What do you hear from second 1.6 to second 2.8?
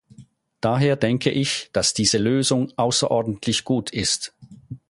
dass diese Lösung